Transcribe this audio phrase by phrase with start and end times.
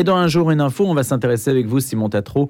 [0.00, 2.48] Et dans un jour, une info, on va s'intéresser avec vous, Simon Tatro,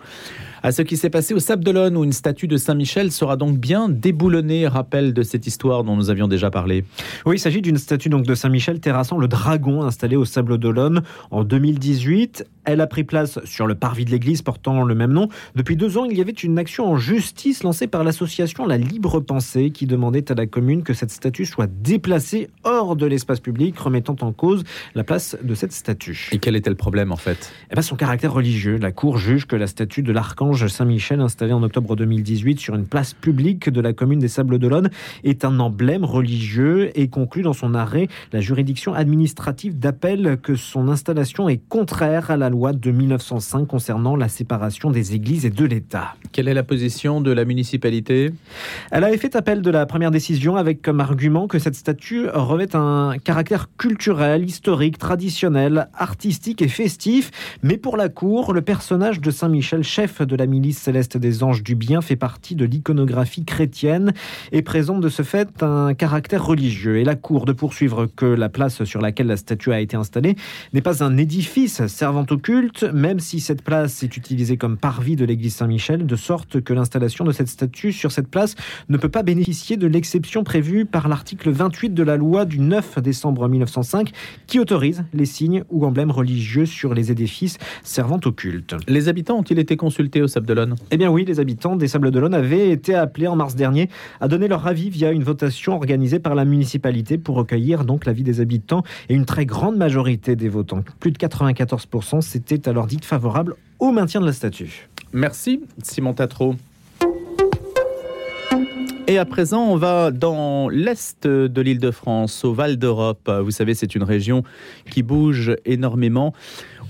[0.62, 3.58] à ce qui s'est passé au Sable d'Olonne, où une statue de Saint-Michel sera donc
[3.58, 4.67] bien déboulonnée.
[4.67, 6.84] Rappel de cette histoire dont nous avions déjà parlé.
[7.25, 11.02] Oui, il s'agit d'une statue donc de Saint-Michel terrassant le dragon installé au Sable d'Olonne
[11.30, 12.46] en 2018.
[12.64, 15.28] Elle a pris place sur le parvis de l'église portant le même nom.
[15.54, 19.20] Depuis deux ans, il y avait une action en justice lancée par l'association La Libre
[19.20, 23.79] Pensée qui demandait à la commune que cette statue soit déplacée hors de l'espace public,
[23.79, 24.64] remettant en cause
[24.95, 26.29] la place de cette statue.
[26.32, 27.52] Et quel était le problème en fait?
[27.70, 28.77] Eh bien, Son caractère religieux.
[28.77, 32.86] La Cour juge que la statue de l'archange Saint-Michel, installée en octobre 2018 sur une
[32.86, 34.91] place publique de la commune des Sables d'Olonne,
[35.24, 40.88] est un emblème religieux et conclut dans son arrêt la juridiction administrative d'appel que son
[40.88, 45.64] installation est contraire à la loi de 1905 concernant la séparation des églises et de
[45.64, 46.14] l'État.
[46.32, 48.30] Quelle est la position de la municipalité?
[48.91, 52.74] Elle avait fait appel de la première décision avec comme argument que cette statue revêt
[52.74, 57.30] un caractère culturel, historique, traditionnel, artistique et festif.
[57.62, 61.62] Mais pour la Cour, le personnage de Saint-Michel, chef de la milice céleste des anges
[61.62, 64.12] du bien, fait partie de l'iconographie chrétienne
[64.52, 66.98] et présente de ce fait un caractère religieux.
[66.98, 70.36] Et la Cour de poursuivre que la place sur laquelle la statue a été installée
[70.72, 75.16] n'est pas un édifice servant au culte, même si cette place est utilisée comme parvis
[75.16, 78.54] de l'église Saint-Michel, de sorte que l'installation de cette statue sur cette place
[78.88, 83.00] ne peut pas bénéficier de l'exception prévue par l'article 28 de la loi du 9
[83.00, 84.10] décembre 1905
[84.47, 88.75] qui autorise les signes ou emblèmes religieux sur les édifices servant au culte.
[88.88, 90.77] Les habitants ont-ils été consultés Sable d'Olonne?
[90.91, 94.28] Eh bien oui, les habitants des Sables d'Olonne avaient été appelés en mars dernier à
[94.28, 98.41] donner leur avis via une votation organisée par la municipalité pour recueillir donc l'avis des
[98.41, 103.56] habitants et une très grande majorité des votants, plus de 94%, s'était alors dite favorable
[103.78, 104.89] au maintien de la statue.
[105.12, 106.55] Merci Simon Tatro.
[109.06, 113.28] Et à présent, on va dans l'est de l'île de France, au Val d'Europe.
[113.42, 114.44] Vous savez, c'est une région
[114.89, 116.33] qui bouge énormément,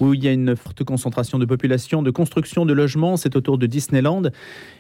[0.00, 3.16] où il y a une forte concentration de population, de construction de logements.
[3.16, 4.22] C'est autour de Disneyland.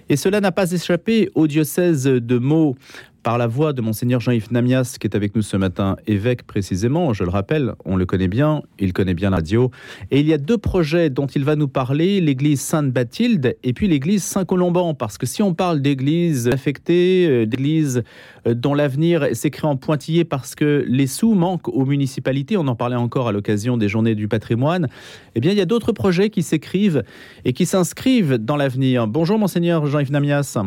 [0.08, 2.76] Et cela n'a pas échappé au diocèse de Meaux
[3.22, 7.12] par la voix de monseigneur Jean-Yves Namias, qui est avec nous ce matin, évêque précisément,
[7.12, 9.70] je le rappelle, on le connaît bien, il connaît bien la radio.
[10.10, 13.88] Et il y a deux projets dont il va nous parler, l'église Sainte-Bathilde et puis
[13.88, 18.02] l'église Saint-Colomban, parce que si on parle d'église affectée, euh, d'église
[18.46, 22.76] euh, dont l'avenir s'écrit en pointillé parce que les sous manquent aux municipalités, on en
[22.76, 24.88] parlait encore à l'occasion des journées du patrimoine,
[25.34, 27.02] eh bien il y a d'autres projets qui s'écrivent
[27.44, 29.06] et qui s'inscrivent dans l'avenir.
[29.06, 30.58] Bonjour monseigneur Jean-Yves Namias.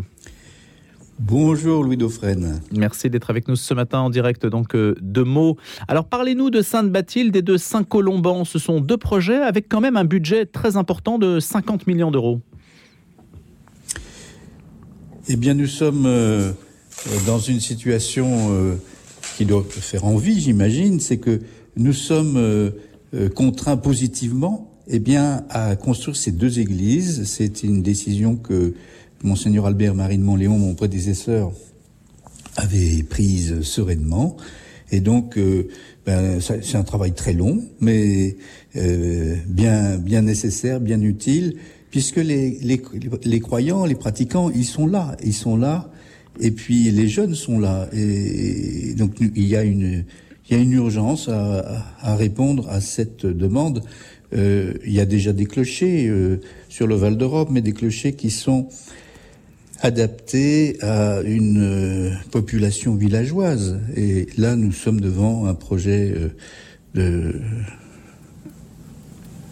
[1.19, 2.59] Bonjour Louis Dauphren.
[2.71, 5.57] Merci d'être avec nous ce matin en direct donc euh, de Meaux.
[5.87, 8.45] Alors parlez-nous de Sainte-Bathilde et de Saint-Colomban.
[8.45, 12.41] Ce sont deux projets avec quand même un budget très important de 50 millions d'euros.
[15.27, 16.51] Eh bien nous sommes euh,
[17.27, 18.75] dans une situation euh,
[19.37, 21.41] qui doit faire envie, j'imagine, c'est que
[21.75, 22.71] nous sommes
[23.35, 27.23] contraints positivement eh bien, à construire ces deux églises.
[27.25, 28.73] C'est une décision que
[29.23, 31.51] Monseigneur Albert Marie de Montléon, mon prédécesseur,
[32.57, 34.37] avait prise sereinement.
[34.91, 35.69] Et donc, euh,
[36.05, 38.35] ben, c'est un travail très long, mais
[38.75, 41.55] euh, bien, bien nécessaire, bien utile,
[41.89, 42.81] puisque les, les,
[43.23, 45.89] les, croyants, les pratiquants, ils sont là, ils sont là,
[46.39, 47.87] et puis les jeunes sont là.
[47.93, 50.03] Et, donc, il y a une,
[50.49, 53.83] il y a une urgence à, à répondre à cette demande.
[54.35, 58.13] Euh, il y a déjà des clochers euh, sur le Val d'Europe, mais des clochers
[58.13, 58.67] qui sont
[59.83, 63.79] adapté à une euh, population villageoise.
[63.95, 66.15] Et là, nous sommes devant un projet
[66.95, 67.33] euh,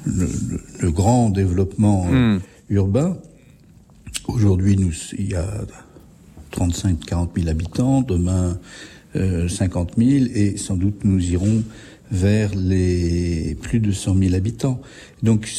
[0.08, 2.41] de grand développement euh, hmm.
[2.70, 3.18] urbain.
[4.28, 5.46] Aujourd'hui, nous, il y a
[6.53, 8.58] 35-40 000 habitants, demain
[9.18, 11.62] euh, 50 000, et sans doute nous irons
[12.09, 14.80] vers les plus de 100 000 habitants.
[15.24, 15.52] Donc,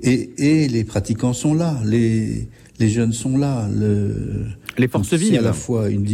[0.00, 1.80] et, et les pratiquants sont là.
[1.84, 2.48] Les,
[2.82, 3.68] les jeunes sont là.
[3.72, 5.38] Le, les forces vives.
[5.38, 6.04] à la fois une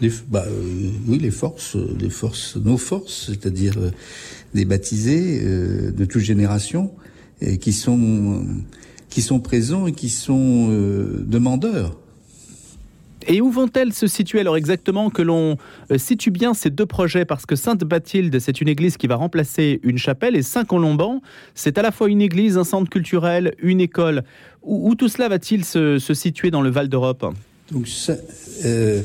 [0.00, 3.90] les, bah, euh, oui, les forces, les forces, nos forces, c'est-à-dire euh,
[4.54, 6.92] des baptisés euh, de toute génération,
[7.42, 8.46] et qui sont
[9.10, 10.68] qui sont présents et qui sont
[11.26, 11.98] demandeurs.
[13.26, 15.56] Et où vont-elles se situer alors exactement que l'on
[15.96, 17.24] situe bien ces deux projets?
[17.24, 21.20] Parce que Sainte-Bathilde, c'est une église qui va remplacer une chapelle et Saint-Colomban,
[21.54, 24.24] c'est à la fois une église, un centre culturel, une école.
[24.62, 27.24] Où, tout cela va-t-il se, situer dans le Val d'Europe
[27.70, 27.86] Donc,
[28.64, 29.02] euh,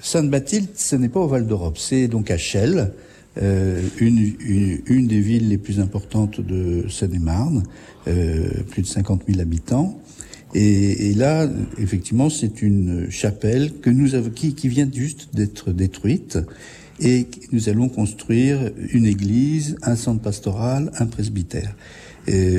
[0.00, 2.92] Sainte-Bathilde, ce n'est pas au Val d'Europe, c'est donc à Chelles,
[3.40, 7.62] euh, une, des villes les plus importantes de Seine-et-Marne,
[8.06, 10.00] euh, plus de 50 000 habitants.
[10.54, 11.48] Et, et là,
[11.78, 16.38] effectivement, c'est une chapelle que nous avons, qui, qui vient juste d'être détruite
[17.00, 21.76] et nous allons construire une église, un centre pastoral, un presbytère.
[22.26, 22.50] Et,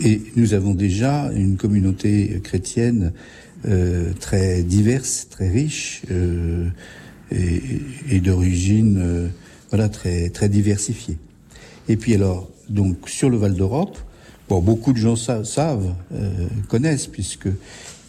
[0.00, 3.12] et nous avons déjà une communauté chrétienne
[3.66, 6.68] euh, très diverse, très riche euh,
[7.30, 7.62] et,
[8.10, 9.28] et d'origine euh,
[9.70, 11.16] voilà très très diversifiée.
[11.88, 13.98] Et puis alors donc sur le Val d'Europe,
[14.48, 17.48] bon beaucoup de gens sa savent euh, connaissent puisque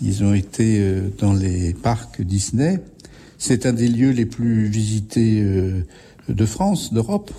[0.01, 2.79] ils ont été euh, dans les parcs Disney.
[3.37, 5.81] C'est un des lieux les plus visités euh,
[6.29, 7.31] de France, d'Europe.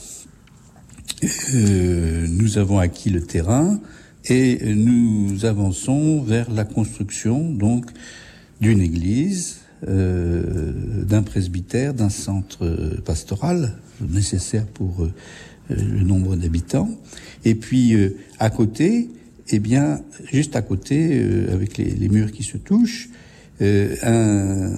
[1.53, 3.81] Nous avons acquis le terrain
[4.27, 7.87] et nous avançons vers la construction donc
[8.61, 15.09] d'une église, d'un presbytère, d'un centre pastoral nécessaire pour
[15.71, 16.91] le nombre d'habitants.
[17.45, 19.09] Et puis euh, à côté,
[19.51, 20.01] eh bien,
[20.31, 23.09] juste à côté, euh, avec les, les, murs qui se touchent,
[23.61, 24.73] euh, un,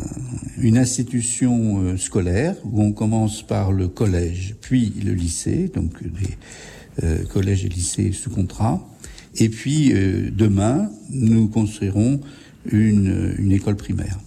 [0.58, 7.64] une institution scolaire où on commence par le collège, puis le lycée, donc les collèges
[7.64, 8.86] et lycées sous contrat.
[9.36, 9.92] Et puis
[10.32, 12.20] demain, nous construirons
[12.70, 14.18] une, une école primaire.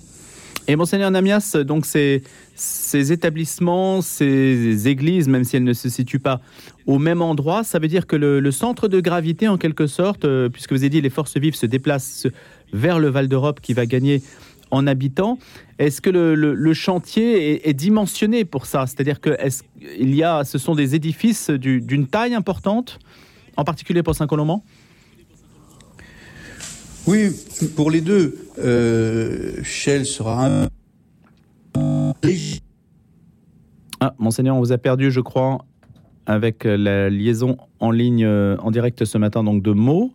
[0.67, 2.23] Et monseigneur Namias, donc ces,
[2.55, 6.39] ces établissements, ces églises, même si elles ne se situent pas
[6.87, 10.49] au même endroit, ça veut dire que le, centre de gravité, en quelque sorte, euh,
[10.49, 12.27] puisque vous avez dit les forces vives se déplacent
[12.71, 14.21] vers le Val d'Europe qui va gagner
[14.71, 15.37] en habitants,
[15.79, 18.85] est-ce que le, chantier est, dimensionné pour ça?
[18.87, 19.37] C'est-à-dire que
[19.99, 22.99] il y a, ce sont des édifices d'une taille importante,
[23.57, 24.63] en particulier pour Saint-Colomban
[27.05, 27.31] Oui,
[27.75, 28.37] pour les deux.
[28.59, 30.67] Euh, Shell sera un.
[33.99, 35.65] Ah, monseigneur, on vous a perdu, je crois,
[36.25, 40.13] avec la liaison en ligne en direct ce matin, donc de mots.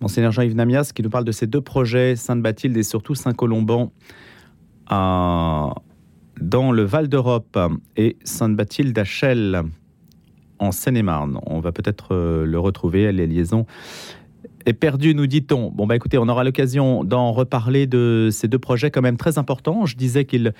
[0.00, 3.92] Monseigneur Jean-Yves Namias qui nous parle de ces deux projets, Sainte-Bathilde et surtout Saint-Colomban,
[4.90, 5.72] dans
[6.40, 7.58] le Val d'Europe
[7.96, 9.62] et Sainte-Bathilde à Chelles,
[10.58, 11.38] en Seine-et-Marne.
[11.46, 12.14] On va peut-être
[12.44, 13.66] le retrouver, les liaisons
[14.66, 15.70] est perdu, nous dit-on.
[15.70, 19.38] Bon, bah écoutez, on aura l'occasion d'en reparler de ces deux projets quand même très
[19.38, 19.86] importants.
[19.86, 20.52] Je disais qu'ils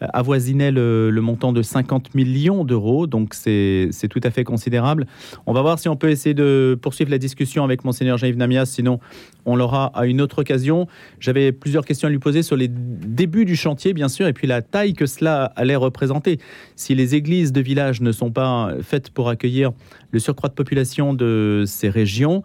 [0.00, 5.06] avoisinait le, le, montant de 50 millions d'euros, donc c'est tout à fait considérable.
[5.46, 8.66] On va voir si on peut essayer de poursuivre la discussion avec monseigneur Jean-Yves Namias,
[8.66, 9.00] sinon
[9.46, 10.86] on l'aura à une autre occasion.
[11.20, 14.46] J'avais plusieurs questions à lui poser sur les débuts du chantier, bien sûr, et puis
[14.46, 16.38] la taille que cela allait représenter.
[16.74, 19.72] Si les églises de village ne sont pas faites pour accueillir
[20.10, 22.42] le surcroît de population de ces régions,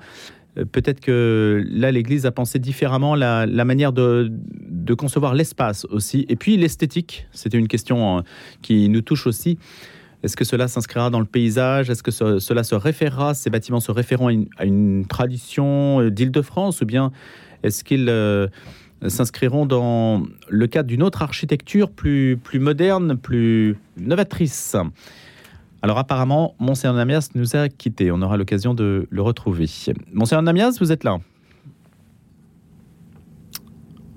[0.55, 4.31] peut-être que là, l'Église a pensé différemment la, manière de,
[4.97, 6.25] concevoir l'espace aussi.
[6.27, 8.21] Et puis l'esthétique, c'était une question euh,
[8.61, 9.57] qui nous touche aussi.
[10.23, 11.89] Est-ce que cela s'inscrira dans le paysage?
[11.89, 16.81] Est-ce que ce, cela se référera, ces bâtiments se référeront à une, tradition d'Île-de-France?
[16.81, 17.11] Ou bien
[17.63, 18.47] est-ce qu'ils euh,
[19.07, 24.75] s'inscriront dans le cadre d'une autre architecture plus, plus moderne, plus novatrice?
[25.81, 28.11] Alors apparemment, Monseigneur Namias nous a quittés.
[28.11, 29.65] On aura l'occasion de le retrouver.
[30.13, 31.17] Monseigneur Namias, vous êtes là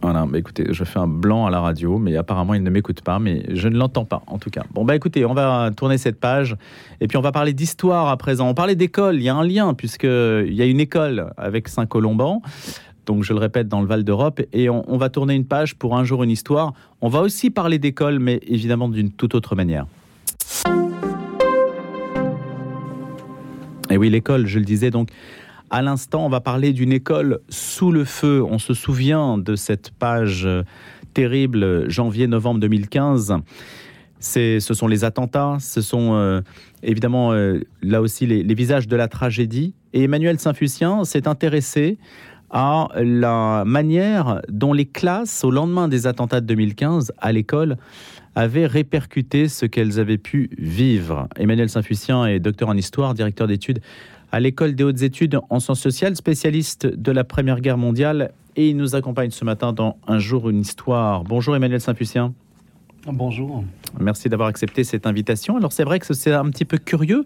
[0.02, 3.00] Voilà, bah écoutez, je fais un blanc à la radio, mais apparemment il ne m'écoute
[3.00, 4.62] pas, mais je ne l'entends pas en tout cas.
[4.74, 6.56] Bon bah écoutez, on va tourner cette page
[7.00, 8.46] et puis on va parler d'histoire à présent.
[8.46, 11.68] On parlait d'école, il y a un lien puisque il y a une école avec
[11.68, 12.42] Saint-Colomban.
[13.06, 15.74] Donc je le répète dans le Val d'Europe et on, on va tourner une page
[15.74, 16.74] pour un jour une histoire.
[17.00, 19.86] On va aussi parler d'école, mais évidemment d'une toute autre manière.
[24.04, 25.08] Oui, l'école, je le disais donc
[25.70, 28.44] à l'instant, on va parler d'une école sous le feu.
[28.46, 30.46] On se souvient de cette page
[31.14, 33.36] terrible, janvier-novembre 2015.
[34.20, 36.42] Ce sont les attentats, ce sont euh,
[36.82, 39.72] évidemment euh, là aussi les, les, visages de la tragédie.
[39.94, 41.96] Et Emmanuel Saint-Fucien s'est intéressé
[42.50, 47.78] à la manière dont les classes, au lendemain des attentats de 2015, à l'école,
[48.34, 51.28] avaient répercuté ce qu'elles avaient pu vivre.
[51.36, 53.80] Emmanuel Saint-Fucien est docteur en histoire, directeur d'études
[54.32, 58.70] à l'école des hautes études en sciences sociales, spécialiste de la Première Guerre mondiale, et
[58.70, 61.22] il nous accompagne ce matin dans Un jour une histoire.
[61.22, 62.34] Bonjour Emmanuel Saint-Fucien.
[63.06, 63.64] Bonjour.
[64.00, 65.56] Merci d'avoir accepté cette invitation.
[65.56, 67.24] Alors c'est vrai que c'est un petit peu curieux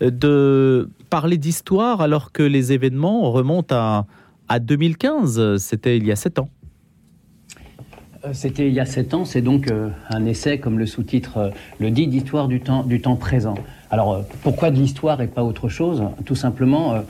[0.00, 4.06] de parler d'histoire alors que les événements remontent à,
[4.48, 6.48] à 2015, c'était il y a sept ans.
[8.32, 11.50] C'était il y a sept ans, c'est donc euh, un essai, comme le sous-titre euh,
[11.78, 13.54] le dit, d'histoire du temps, du temps présent.
[13.90, 16.02] Alors euh, pourquoi de l'histoire et pas autre chose?
[16.24, 17.00] Tout simplement euh,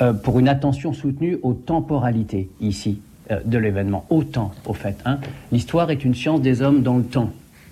[0.00, 4.96] euh, pour une attention soutenue aux temporalités ici euh, de l'événement, au temps au fait.
[5.04, 5.18] Hein.
[5.52, 7.30] L'histoire est une science des hommes dans le temps,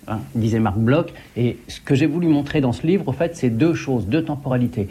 [0.08, 3.36] hein, disait Marc Bloch, et ce que j'ai voulu montrer dans ce livre, au fait,
[3.36, 4.88] c'est deux choses, deux temporalités.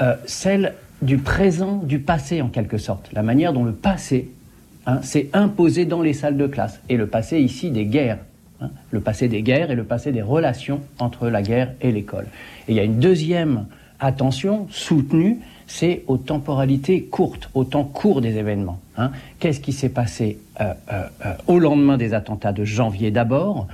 [0.00, 4.30] Euh, celle du présent, du passé en quelque sorte, la manière dont le passé
[4.86, 6.80] Hein, c'est imposé dans les salles de classe.
[6.88, 8.18] Et le passé ici des guerres
[8.60, 12.26] hein, le passé des guerres et le passé des relations entre la guerre et l'école.
[12.68, 13.66] Et il y a une deuxième
[13.98, 18.78] attention soutenue, c'est aux temporalités courtes, au temps court des événements.
[18.96, 19.10] Hein.
[19.40, 23.66] Qu'est-ce qui s'est passé euh, euh, euh, au lendemain des attentats de janvier d'abord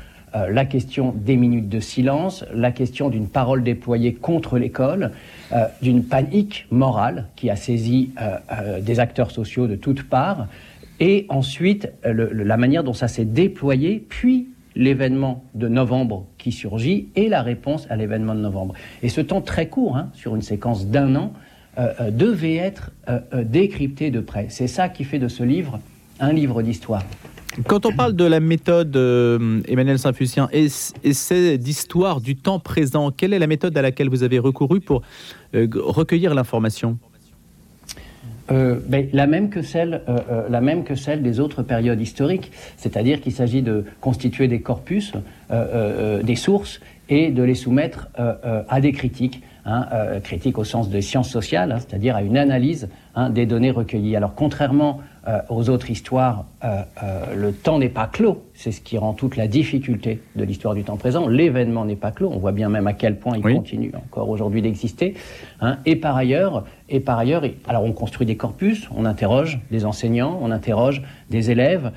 [0.48, 5.10] la question des minutes de silence, la question d'une parole déployée contre l'école,
[5.82, 8.12] d'une panique morale qui a saisi
[8.80, 10.46] des acteurs sociaux de toutes parts,
[11.02, 17.28] et ensuite la manière dont ça s'est déployé, puis l'événement de novembre qui surgit et
[17.28, 18.74] la réponse à l'événement de novembre.
[19.02, 21.32] Et ce temps très court, hein, sur une séquence d'un an,
[21.76, 24.46] euh, euh, devait être euh, décrypté de près.
[24.48, 25.80] C'est ça qui fait de ce livre
[26.20, 27.02] un livre d'histoire.
[27.66, 28.96] Quand on parle de la méthode
[29.66, 34.38] Emmanuel Saint-Fucien, essai d'histoire du temps présent, quelle est la méthode à laquelle vous avez
[34.38, 35.02] recouru pour
[35.52, 36.96] recueillir l'information?
[38.52, 42.00] Euh, ben, la, même que celle, euh, euh, la même que celle des autres périodes
[42.00, 45.12] historiques, c'est-à-dire qu'il s'agit de constituer des corpus,
[46.22, 48.08] des sources, et de les soumettre
[48.68, 49.86] à des critiques, hein,
[50.24, 54.16] critiques au sens de sciences sociales, hein, c'est-à-dire à une analyse hein, des données recueillies.
[54.16, 58.42] Alors contrairement euh, aux autres histoires, euh, euh, le temps n'est pas clos.
[58.54, 61.28] C'est ce qui rend toute la difficulté de l'histoire du temps présent.
[61.28, 62.28] L'événement n'est pas clos.
[62.32, 65.14] On voit bien même à quel point il continue encore aujourd'hui d'exister.
[65.60, 65.78] Hein.
[65.86, 70.40] Et par ailleurs, et par ailleurs, alors on construit des corpus, on interroge des enseignants,
[70.42, 71.92] on interroge des élèves,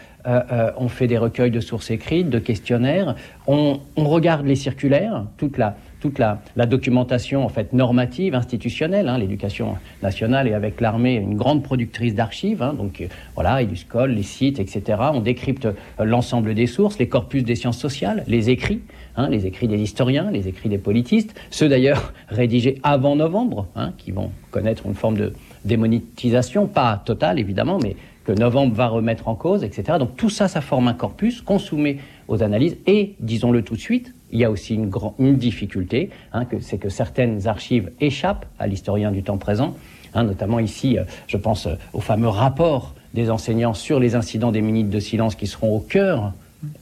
[0.78, 3.16] on fait des recueils de sources écrites, de questionnaires,
[3.48, 9.08] on, on regarde les circulaires, toute la toute la, documentation en fait normative, institutionnelle.
[9.08, 12.64] Hein, L'éducation nationale est avec l'armée une grande productrice d'archives.
[12.64, 14.98] Hein, donc euh, voilà, Eduscol, les sites, etc.
[15.14, 18.82] On décrypte euh, l'ensemble des sources, les corpus des sciences sociales, les écrits,
[19.16, 24.12] hein, les écrits des historiens, les écrits des politistes, ceux d'ailleurs rédigés avant novembre, qui
[24.12, 25.34] vont connaître une forme de
[25.64, 29.98] démonétisation, pas totale évidemment, mais que novembre va remettre en cause, etc.
[30.00, 33.79] Donc tout ça, ça forme un corpus qu'on soumet aux analyses et, disons-le tout de
[33.79, 38.67] suite, il y a aussi une, une difficulté, hein, c'est que certaines archives échappent à
[38.67, 39.75] l'historien du temps présent,
[40.15, 44.51] hein, notamment ici, euh, je pense euh, au fameux rapport des enseignants sur les incidents
[44.51, 46.34] des minutes de silence qui seront au cœur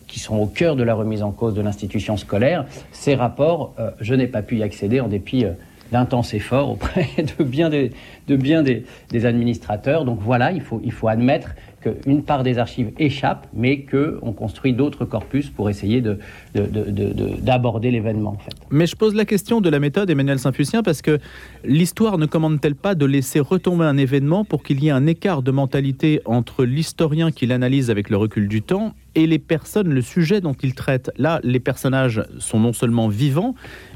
[0.08, 2.66] qui sont au cœur de la remise en cause de l'institution scolaire.
[2.94, 5.46] Ces rapports, euh, je n'ai pas pu y accéder en dépit
[5.94, 7.08] d'intenses efforts auprès
[7.38, 7.92] de bien, des,
[8.28, 10.04] de bien des, des, administrateurs.
[10.04, 11.52] Donc voilà, il faut, il faut admettre
[11.84, 16.02] qu'une part des archives échappe, mais qu'on construit d'autres corpus pour essayer
[16.54, 18.32] d'aborder de, l'événement.
[18.32, 18.56] En fait.
[18.72, 21.20] Mais je pose la question de la méthode Emmanuel Saint-Fucien parce que
[21.64, 25.44] l'histoire ne commande-t-elle pas de laisser retomber un événement pour qu'il y ait un écart
[25.44, 30.02] de mentalité entre l'historien qui l'analyse avec le recul du temps et les personnes, le
[30.02, 31.12] sujet dont il traite?
[31.18, 33.54] Là, les personnages sont non seulement vivants,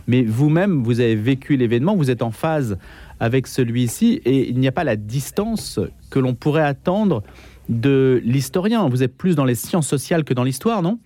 [0.08, 2.78] mais vous-même, vous avez vécu l'événement, vous êtes en phase
[3.20, 7.24] avec celui-ci et il n'y a pas la distance que l'on pourrait attendre
[7.70, 8.88] de l'historien.
[8.88, 11.00] Vous êtes plus dans les sciences sociales que dans l'histoire, non?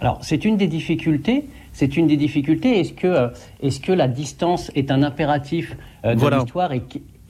[0.00, 1.44] Alors, c'est une des difficultés.
[1.72, 2.80] C'est une des difficultés.
[2.80, 3.28] Est-ce que, euh,
[3.62, 6.80] est que la distance est un impératif euh, de l'histoire et,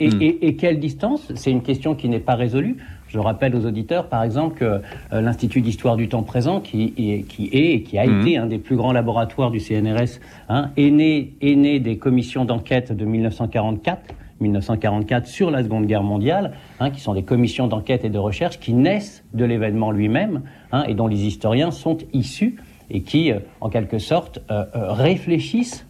[0.00, 0.18] hmm.
[0.20, 1.32] et, quelle distance?
[1.34, 2.76] C'est une question qui n'est pas résolue.
[3.12, 7.22] Je rappelle aux auditeurs, par exemple, que euh, l'Institut d'histoire du temps présent, qui est,
[7.28, 8.20] qui est et qui a hmm.
[8.20, 12.44] été un des plus grands laboratoires du CNRS, hein, est, né, est né des commissions
[12.44, 18.04] d'enquête de 1944 1944 sur la Seconde Guerre mondiale, hein, qui sont des commissions d'enquête
[18.04, 20.42] et de recherche qui naissent de l'événement lui-même
[20.72, 22.56] hein, et dont les historiens sont issus
[22.90, 25.86] et qui, euh, en quelque sorte, euh, euh, réfléchissent,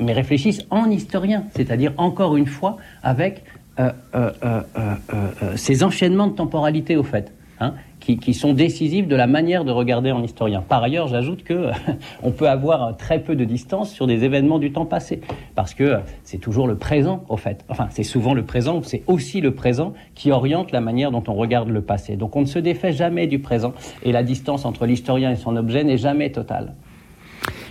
[0.00, 3.44] mais réfléchissent en historien, c'est-à-dire encore une fois avec
[5.56, 7.32] ces enchaînements de temporalité au fait.
[7.60, 10.62] Hein, qui, sont décisives de la manière de regarder en historien.
[10.62, 11.70] Par ailleurs, j'ajoute que
[12.22, 15.20] on peut avoir très peu de distance sur des événements du temps passé,
[15.56, 17.64] parce que c'est toujours le présent, au fait.
[17.68, 21.34] Enfin, c'est souvent le présent, c'est aussi le présent qui oriente la manière dont on
[21.34, 22.16] regarde le passé.
[22.16, 25.56] Donc, on ne se défait jamais du présent, et la distance entre l'historien et son
[25.56, 26.74] objet n'est jamais totale.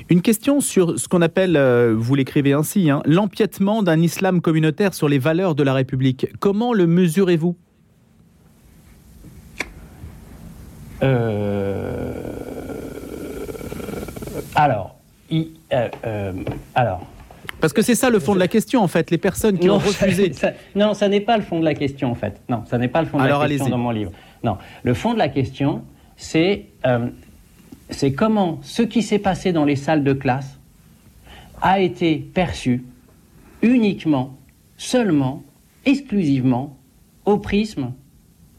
[0.09, 4.93] Une question sur ce qu'on appelle, euh, vous l'écrivez ainsi, hein, l'empiètement d'un islam communautaire
[4.93, 6.27] sur les valeurs de la République.
[6.39, 7.57] Comment le mesurez-vous?
[11.03, 12.13] Euh,
[14.55, 14.95] alors,
[15.31, 15.43] euh,
[16.05, 16.33] euh,
[16.73, 17.05] alors.
[17.59, 19.77] Parce que c'est ça le fond de la question, en fait, les personnes qui ont
[19.77, 20.31] refusé.
[20.75, 22.41] non, ça n'est pas le fond de la question, en fait.
[22.49, 24.11] Non, ça n'est pas le fond de la question dans mon livre.
[24.43, 25.83] Non, le fond de la question,
[26.15, 26.67] c'est
[27.89, 30.59] c'est comment ce qui s'est passé dans les salles de classe
[31.61, 32.83] a été perçu
[33.61, 34.37] uniquement,
[34.77, 35.43] seulement,
[35.85, 36.77] exclusivement
[37.25, 37.93] au prisme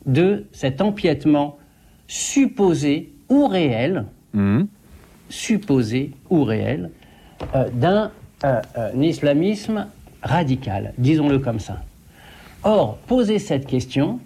[0.07, 1.59] de cet empiètement
[2.07, 4.65] supposé ou réel, hmm.
[5.29, 6.91] supposé ou réel,
[7.55, 8.11] euh, d'un
[8.45, 9.87] euh, euh, islamisme
[10.23, 11.83] radical, disons-le comme ça.
[12.65, 14.19] Or, poser cette question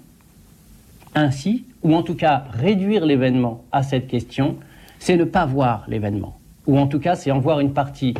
[1.14, 4.56] ainsi, ou en tout cas réduire l'événement à cette question,
[5.02, 6.38] c'est ne pas voir l'événement.
[6.68, 8.14] Ou en tout cas, c'est en voir une partie,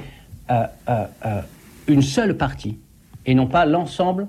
[0.51, 1.41] euh, euh, euh,
[1.87, 2.77] une seule partie,
[3.25, 4.27] et non pas l'ensemble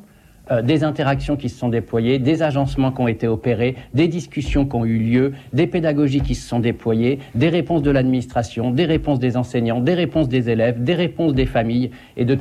[0.62, 4.76] des interactions qui se sont déployées, des agencements qui ont été opérés, des discussions qui
[4.76, 9.20] ont eu lieu, des pédagogies qui se sont déployées, des réponses de l'administration, des réponses
[9.20, 12.38] des enseignants, des réponses des élèves, des réponses des familles, et de,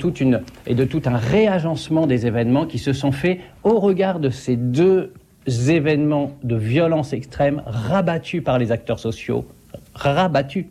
[0.67, 4.57] et de tout un réagencement des événements qui se sont faits au regard de ces
[4.57, 5.13] deux
[5.47, 9.47] événements de violence extrême rabattus par les acteurs sociaux,
[9.95, 10.67] rabattus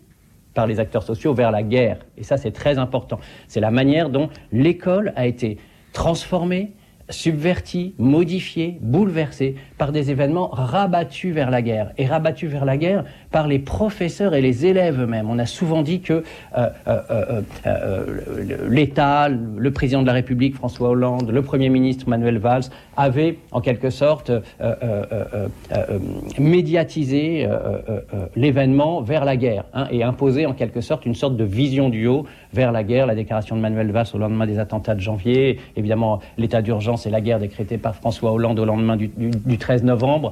[0.54, 2.00] par les acteurs sociaux vers la guerre.
[2.18, 3.20] Et ça, c'est très important.
[3.48, 5.58] C'est la manière dont l'école a été
[5.94, 6.74] transformée,
[7.12, 11.91] subverti, modifié, bouleversé par des événements rabattus vers la guerre.
[11.98, 15.30] Et rabattus vers la guerre par les professeurs et les élèves eux-mêmes.
[15.30, 16.24] On a souvent dit que
[16.58, 18.06] euh, euh, euh,
[18.70, 22.65] l'État, le président de la République François Hollande, le Premier ministre Manuel Valls
[22.98, 24.32] avaient en quelque sorte
[26.38, 27.48] médiatisé
[28.36, 32.08] l'événement vers la guerre hein, et imposé en quelque sorte une sorte de vision du
[32.08, 33.05] haut vers la guerre.
[33.05, 37.10] La déclaration de Manuel Valls au lendemain des attentats de janvier, évidemment l'état d'urgence et
[37.10, 39.10] la guerre décrétée par François Hollande au lendemain du,
[39.58, 40.31] 13 novembre,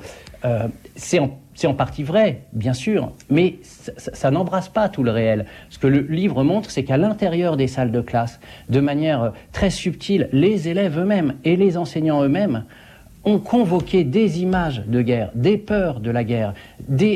[0.96, 3.56] c'est en c'est en partie vrai, bien sûr, mais
[3.98, 5.46] ça, n'embrasse pas tout le réel.
[5.70, 9.30] Ce que le livre montre, c'est qu'à l'intérieur des salles de classe, de manière euh,
[9.52, 12.64] très subtile, les élèves eux-mêmes et les enseignants eux-mêmes
[13.26, 16.54] ont convoqué des images de guerre, des peurs de la guerre,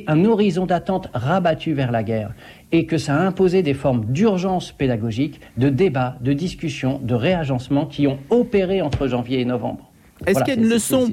[0.08, 2.34] un horizon d'attente rabattu vers la guerre,
[2.74, 7.86] et que ça a imposé des formes d'urgence pédagogique, de débat, de discussion, de réagencement
[7.86, 9.93] qui ont opéré entre janvier et novembre.
[10.26, 11.12] Est-ce qu'il y a une leçon,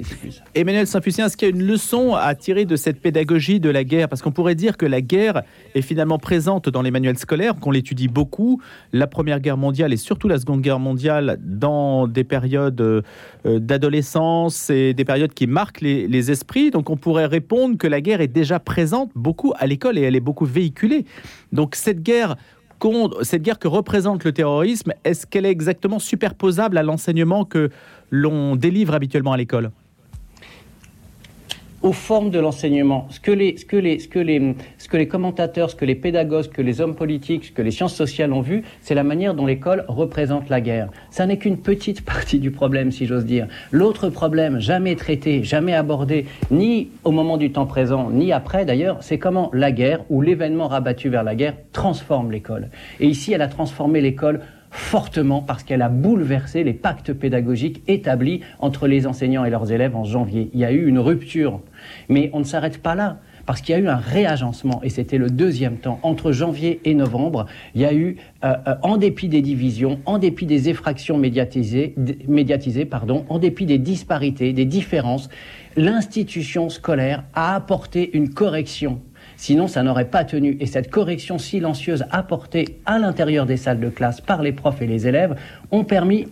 [0.55, 3.83] Emmanuel Saint-Fucien, est-ce qu'il y a une leçon à tirer de cette pédagogie de la
[3.83, 5.43] guerre Parce qu'on pourrait dire que la guerre
[5.75, 8.61] est finalement présente dans les manuels scolaires, qu'on l'étudie beaucoup,
[8.93, 13.01] la Première Guerre mondiale et surtout la Seconde Guerre mondiale, dans des périodes euh,
[13.45, 16.71] d'adolescence et des périodes qui marquent les, les esprits.
[16.71, 20.15] Donc on pourrait répondre que la guerre est déjà présente beaucoup à l'école et elle
[20.15, 21.05] est beaucoup véhiculée.
[21.51, 22.37] Donc cette guerre
[23.21, 27.69] cette guerre que représente le terrorisme, est-ce qu'elle est exactement superposable à l'enseignement que
[28.09, 29.71] l'on délivre habituellement à l'école?
[31.83, 33.07] Aux formes de l'enseignement.
[33.09, 37.61] Ce que les, commentateurs, ce que les pédagogues, ce que les hommes politiques, ce que
[37.61, 40.89] les sciences sociales ont vu, c'est la manière dont l'école représente la guerre.
[41.09, 43.47] Ça n'est qu'une petite partie du problème, si j'ose dire.
[43.71, 48.97] L'autre problème, jamais traité, jamais abordé, ni au moment du temps présent, ni après d'ailleurs,
[49.01, 52.69] c'est comment la guerre ou l'événement rabattu vers la guerre transforme l'école.
[52.99, 54.41] Et ici, elle a transformé l'école
[54.71, 59.95] fortement parce qu'elle a bouleversé les pactes pédagogiques établis entre les enseignants et leurs élèves
[59.95, 60.49] en janvier.
[60.53, 61.59] Il y a eu une rupture.
[62.09, 65.17] Mais on ne s'arrête pas là parce qu'il y a eu un réagencement, et c'était
[65.17, 69.29] le deuxième temps, entre janvier et novembre, il y a eu, euh, euh, en dépit
[69.29, 71.95] des divisions, en dépit des effractions médiatisées,
[72.27, 75.27] médiatisées pardon, en dépit des disparités, des différences,
[75.75, 79.01] l'institution scolaire a apporté une correction
[79.41, 80.55] Sinon, ça n'aurait pas tenu.
[80.59, 84.85] Et cette correction silencieuse apportée à l'intérieur des salles de classe par les profs et
[84.85, 85.35] les élèves
[85.71, 86.27] ont permis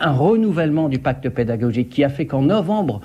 [0.00, 3.02] un renouvellement du pacte pédagogique qui a fait qu'en novembre,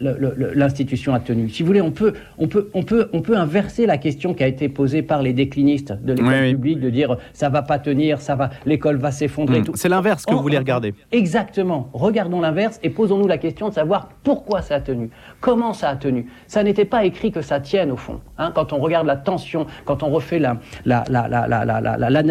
[0.00, 1.48] l'institution a tenu.
[1.48, 4.44] Si vous voulez, on peut, on, peut, on, peut, on peut inverser la question qui
[4.44, 8.20] a été posée par les déclinistes de l'école publique, de dire ça va pas tenir,
[8.20, 9.60] ça va, l'école va s'effondrer.
[9.60, 9.72] Hmm.
[9.74, 10.94] C'est l'inverse que vous voulez regarder.
[11.12, 11.88] Exactement.
[11.92, 15.96] Regardons l'inverse et posons-nous la question de savoir pourquoi ça a tenu, comment ça a
[15.96, 16.26] tenu?
[16.46, 18.20] Ça n'était pas écrit que ça tienne au fond.
[18.38, 18.52] Hein.
[18.54, 22.22] quand on regarde la tension, quand on refait l'analyse la, la,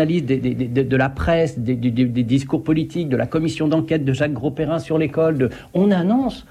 [0.84, 4.98] de, la presse, des, des, discours politiques, de la commission d'enquête de Jacques Grosperrin sur
[4.98, 6.46] l'école, on annonce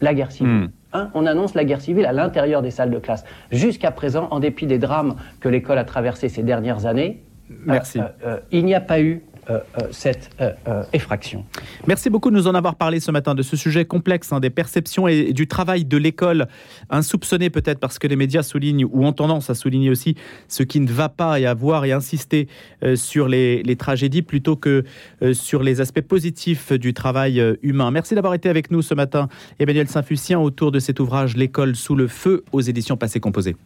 [0.00, 0.52] la guerre civile.
[0.52, 0.68] Hmm.
[0.92, 3.24] Hein, on annonce la guerre civile à l'intérieur des salles de classe.
[3.52, 7.22] Jusqu'à présent, en dépit des drames que l'école a traversés ces dernières années,
[7.64, 7.98] Merci.
[7.98, 9.22] Euh, euh, il n'y a pas eu
[9.90, 11.44] cette euh, effraction.
[11.86, 14.50] Merci beaucoup de nous en avoir parlé ce matin de ce sujet complexe, hein, des
[14.50, 16.48] perceptions et du travail de l'école,
[16.90, 20.14] insoupçonné peut-être parce que les médias soulignent ou ont tendance à souligner aussi
[20.48, 22.48] ce qui ne va pas et à voir et insister
[22.94, 24.84] sur les, les, tragédies plutôt que
[25.32, 27.90] sur les aspects positifs du travail humain.
[27.90, 31.94] Merci d'avoir été avec nous ce matin, Emmanuel Saint-Fucien, autour de cet ouvrage L'école sous
[31.94, 33.56] le feu aux éditions Passé Composé.